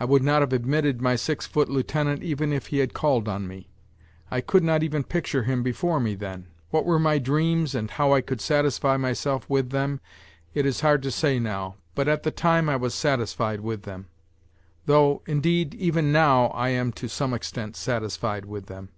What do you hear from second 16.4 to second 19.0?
I am to some extent satisfied with them.